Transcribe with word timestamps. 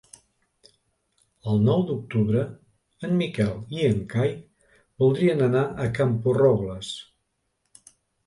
El 1.51 1.59
nou 1.65 1.81
d'octubre 1.89 2.45
en 3.07 3.13
Miquel 3.19 3.53
i 3.77 3.85
en 3.89 4.01
Cai 4.15 4.33
voldrien 5.05 5.45
anar 5.49 5.63
a 5.83 5.85
Camporrobles. 5.99 6.89